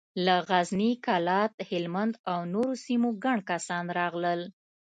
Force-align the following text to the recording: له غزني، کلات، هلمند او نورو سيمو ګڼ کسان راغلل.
له 0.25 0.35
غزني، 0.49 0.91
کلات، 1.05 1.51
هلمند 1.69 2.13
او 2.31 2.39
نورو 2.53 2.73
سيمو 2.85 3.09
ګڼ 3.23 3.37
کسان 3.51 3.85
راغلل. 3.99 4.41